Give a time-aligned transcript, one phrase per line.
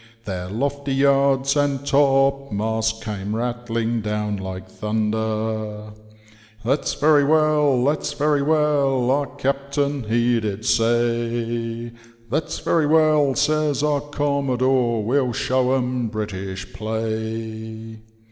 [0.25, 5.91] Their lofty yards and topmasts came rattling down like thunder.
[6.25, 12.29] * ThaVs very well I that's very well I * our captain he did say;*
[12.31, 17.99] That's very well I' says our commodore, * we'U show *em British play.